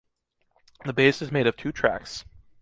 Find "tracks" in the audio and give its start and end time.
1.71-2.25